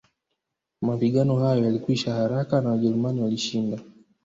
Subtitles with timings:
[0.81, 3.77] Mapigano hayo yalikwisha haraka na Wajerumani walishinda